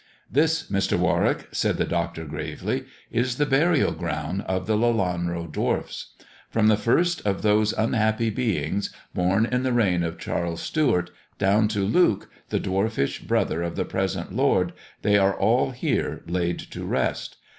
[0.31, 0.97] "This, Mr.
[0.97, 6.13] Warwick," said the doctor gravely, "is the burial ground of the Lelanro dwarfs.
[6.49, 11.67] From the first of those unhappy beings, born in the reign of Charles Stewart, down
[11.67, 16.83] to Luke, the dwarfish brother of the present lord, they are all here laid to
[16.83, 17.37] rest.